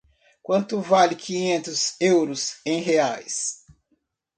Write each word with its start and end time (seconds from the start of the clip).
Quanto 0.41 0.81
vale 0.81 1.13
quinhentos 1.15 1.95
euros 2.01 2.57
em 2.65 2.81
reais? 2.81 3.57